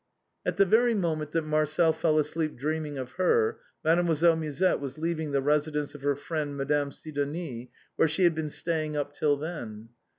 [0.47, 5.29] At the very moment that Marcel fell asleep dreaming of her Mademoiselle Musette was leaving
[5.31, 9.89] the residence of her friend Madame Sidonie, where she had been staying up till then.